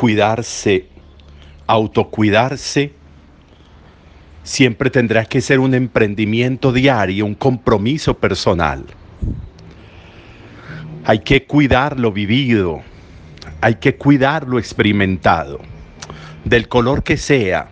[0.00, 0.86] cuidarse,
[1.66, 2.90] autocuidarse,
[4.42, 8.86] siempre tendrá que ser un emprendimiento diario, un compromiso personal.
[11.04, 12.80] Hay que cuidar lo vivido,
[13.60, 15.60] hay que cuidar lo experimentado,
[16.46, 17.68] del color que sea.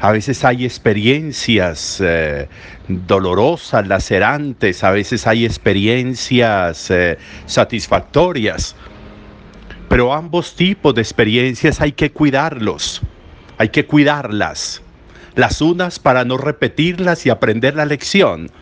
[0.00, 2.48] A veces hay experiencias eh,
[2.88, 8.74] dolorosas, lacerantes, a veces hay experiencias eh, satisfactorias,
[9.90, 13.00] pero ambos tipos de experiencias hay que cuidarlos,
[13.58, 14.82] hay que cuidarlas.
[15.34, 18.52] Las unas para no repetirlas y aprender la lección,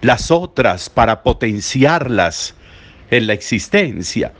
[0.00, 2.54] las otras para potenciarlas
[3.10, 4.32] en la existencia.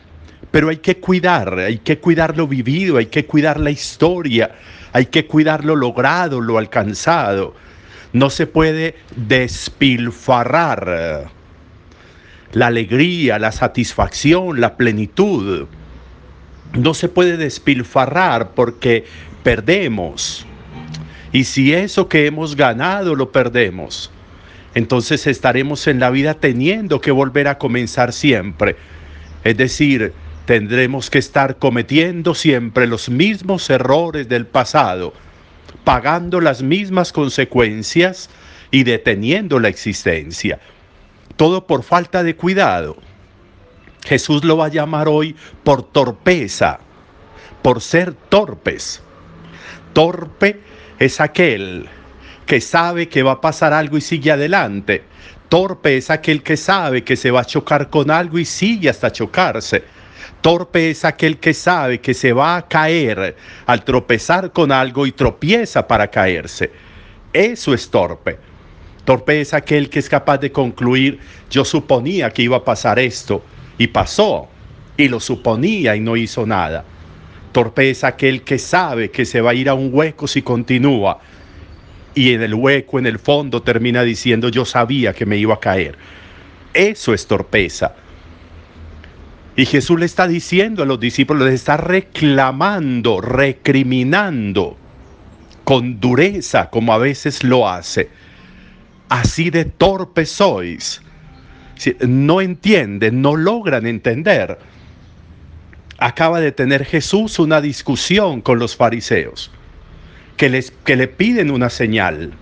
[0.53, 4.53] Pero hay que cuidar, hay que cuidar lo vivido, hay que cuidar la historia,
[4.93, 7.57] hay que cuidar lo logrado, lo alcanzado.
[8.13, 11.29] No se puede despilfarrar
[12.53, 15.67] la alegría, la satisfacción, la plenitud.
[16.75, 19.05] No se puede despilfarrar porque
[19.43, 20.47] perdemos.
[21.33, 24.11] Y si eso que hemos ganado lo perdemos,
[24.75, 28.77] entonces estaremos en la vida teniendo que volver a comenzar siempre.
[29.45, 30.13] Es decir,
[30.47, 35.13] tendremos que estar cometiendo siempre los mismos errores del pasado,
[35.85, 38.31] pagando las mismas consecuencias
[38.71, 40.59] y deteniendo la existencia.
[41.37, 42.97] Todo por falta de cuidado.
[44.05, 46.79] Jesús lo va a llamar hoy por torpeza,
[47.63, 49.03] por ser torpes.
[49.93, 50.61] Torpe
[50.99, 51.89] es aquel
[52.47, 55.03] que sabe que va a pasar algo y sigue adelante.
[55.49, 59.13] Torpe es aquel que sabe que se va a chocar con algo y sigue hasta
[59.13, 59.85] chocarse.
[60.41, 63.37] Torpe es aquel que sabe que se va a caer
[63.67, 66.71] al tropezar con algo y tropieza para caerse.
[67.33, 68.39] Eso es torpe.
[69.05, 71.19] Torpe es aquel que es capaz de concluir,
[71.51, 73.43] yo suponía que iba a pasar esto
[73.79, 74.49] y pasó,
[74.97, 76.85] y lo suponía y no hizo nada.
[77.53, 81.21] Torpe es aquel que sabe que se va a ir a un hueco si continúa
[82.19, 85.61] y en el hueco, en el fondo, termina diciendo yo sabía que me iba a
[85.61, 85.97] caer.
[86.75, 87.95] Eso es torpeza.
[89.55, 94.77] Y Jesús le está diciendo a los discípulos, les está reclamando, recriminando
[95.63, 98.09] con dureza, como a veces lo hace.
[99.09, 101.01] Así de torpes sois.
[102.07, 104.59] No entienden, no logran entender.
[105.99, 109.51] Acaba de tener Jesús una discusión con los fariseos
[110.37, 112.33] que, les, que le piden una señal.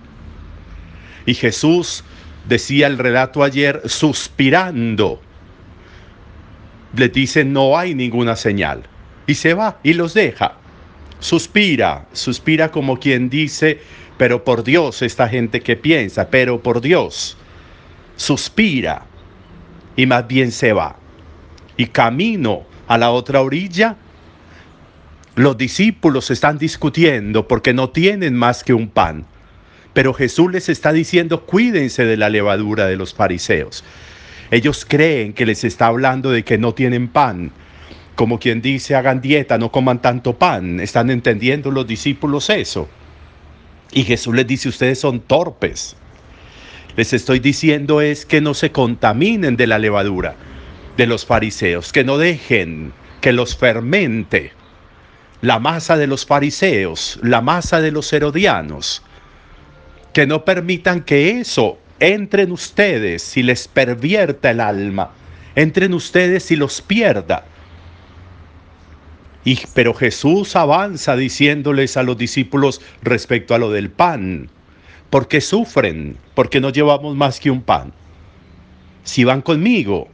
[1.25, 2.03] Y Jesús
[2.47, 5.21] decía el relato ayer, suspirando,
[6.95, 8.83] le dice, no hay ninguna señal.
[9.25, 10.55] Y se va y los deja.
[11.19, 13.79] Suspira, suspira como quien dice,
[14.17, 17.37] pero por Dios esta gente que piensa, pero por Dios.
[18.15, 19.03] Suspira
[19.97, 20.95] y más bien se va.
[21.75, 23.97] Y camino a la otra orilla,
[25.35, 29.25] los discípulos están discutiendo porque no tienen más que un pan.
[29.93, 33.83] Pero Jesús les está diciendo, cuídense de la levadura de los fariseos.
[34.51, 37.51] Ellos creen que les está hablando de que no tienen pan.
[38.15, 40.79] Como quien dice, hagan dieta, no coman tanto pan.
[40.79, 42.87] ¿Están entendiendo los discípulos eso?
[43.91, 45.95] Y Jesús les dice, ustedes son torpes.
[46.97, 50.35] Les estoy diciendo es que no se contaminen de la levadura
[50.97, 52.91] de los fariseos, que no dejen
[53.21, 54.51] que los fermente
[55.41, 59.03] la masa de los fariseos, la masa de los herodianos,
[60.11, 65.11] que no permitan que eso entre en ustedes y les pervierta el alma,
[65.55, 67.45] entre en ustedes y los pierda.
[69.45, 74.49] Y, pero Jesús avanza diciéndoles a los discípulos respecto a lo del pan,
[75.09, 77.93] porque sufren, porque no llevamos más que un pan.
[79.03, 80.09] Si van conmigo,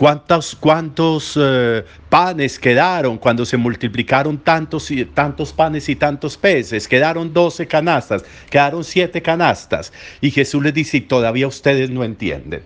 [0.00, 6.88] ¿Cuántos, cuántos eh, panes quedaron cuando se multiplicaron tantos, y, tantos panes y tantos peces?
[6.88, 9.92] Quedaron doce canastas, quedaron siete canastas.
[10.22, 12.62] Y Jesús les dice, todavía ustedes no entienden.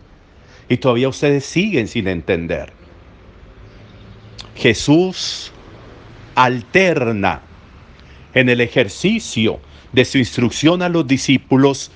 [0.68, 2.72] Y todavía ustedes siguen sin entender.
[4.54, 5.50] Jesús
[6.36, 7.40] alterna
[8.32, 9.58] en el ejercicio
[9.94, 11.90] de su instrucción a los discípulos,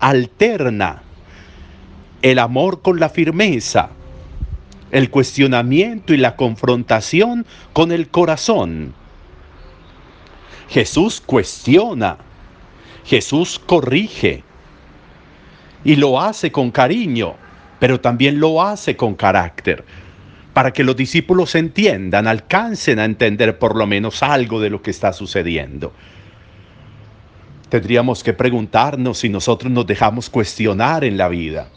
[0.00, 1.02] alterna
[2.22, 3.90] el amor con la firmeza
[4.92, 8.94] el cuestionamiento y la confrontación con el corazón.
[10.68, 12.18] Jesús cuestiona,
[13.04, 14.44] Jesús corrige
[15.82, 17.34] y lo hace con cariño,
[17.80, 19.84] pero también lo hace con carácter,
[20.52, 24.90] para que los discípulos entiendan, alcancen a entender por lo menos algo de lo que
[24.90, 25.92] está sucediendo.
[27.72, 31.70] Tendríamos que preguntarnos si nosotros nos dejamos cuestionar en la vida.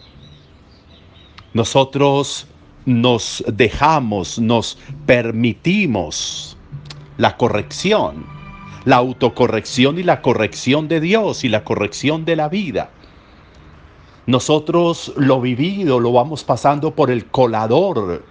[1.53, 2.47] Nosotros
[2.85, 6.57] nos dejamos, nos permitimos
[7.17, 8.25] la corrección,
[8.83, 12.89] la autocorrección y la corrección de Dios y la corrección de la vida.
[14.25, 18.25] Nosotros lo vivido lo vamos pasando por el colador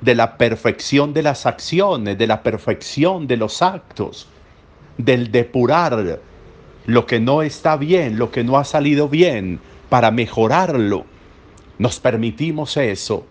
[0.00, 4.26] de la perfección de las acciones, de la perfección de los actos,
[4.96, 6.18] del depurar
[6.92, 11.04] lo que no está bien, lo que no ha salido bien, para mejorarlo.
[11.78, 13.26] Nos permitimos eso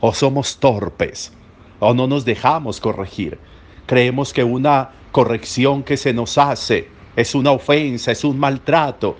[0.00, 1.32] o somos torpes
[1.80, 3.38] o no nos dejamos corregir.
[3.86, 9.16] Creemos que una corrección que se nos hace es una ofensa, es un maltrato.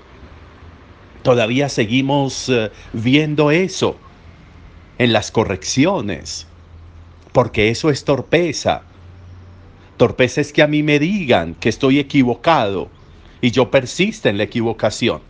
[1.22, 3.96] Todavía seguimos eh, viendo eso
[4.98, 6.46] en las correcciones
[7.32, 8.82] porque eso es torpeza.
[9.96, 12.88] Torpeza es que a mí me digan que estoy equivocado
[13.44, 15.20] y yo persiste en la equivocación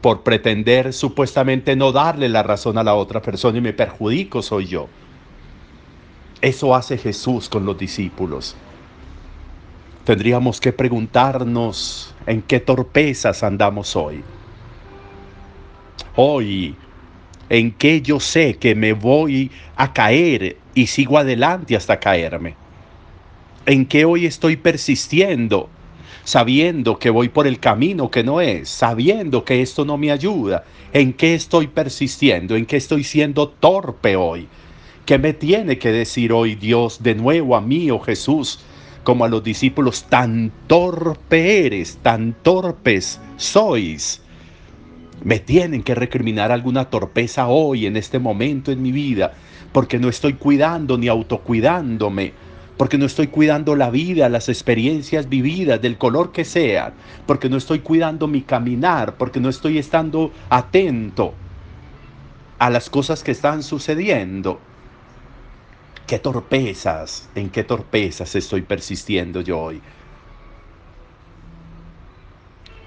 [0.00, 4.66] por pretender supuestamente no darle la razón a la otra persona y me perjudico soy
[4.66, 4.88] yo.
[6.40, 8.56] Eso hace Jesús con los discípulos.
[10.04, 14.24] Tendríamos que preguntarnos en qué torpezas andamos hoy.
[16.16, 16.74] Hoy
[17.48, 22.56] en que yo sé que me voy a caer y sigo adelante hasta caerme.
[23.66, 25.70] En que hoy estoy persistiendo,
[26.24, 30.64] sabiendo que voy por el camino que no es, sabiendo que esto no me ayuda.
[30.92, 34.48] En qué estoy persistiendo, en qué estoy siendo torpe hoy.
[35.06, 38.60] ¿Qué me tiene que decir hoy Dios de nuevo a mí, oh Jesús,
[39.02, 44.22] como a los discípulos, tan torpe eres, tan torpes sois?
[45.24, 49.32] Me tienen que recriminar alguna torpeza hoy, en este momento en mi vida,
[49.72, 52.32] porque no estoy cuidando ni autocuidándome,
[52.82, 56.92] porque no estoy cuidando la vida, las experiencias vividas, del color que sean,
[57.28, 61.32] porque no estoy cuidando mi caminar, porque no estoy estando atento
[62.58, 64.58] a las cosas que están sucediendo.
[66.08, 69.80] ¿Qué torpezas, en qué torpezas estoy persistiendo yo hoy?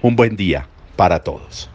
[0.01, 1.69] Un buen día para todos.